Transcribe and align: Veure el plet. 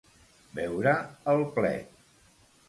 Veure 0.59 0.93
el 1.35 1.45
plet. 1.59 1.95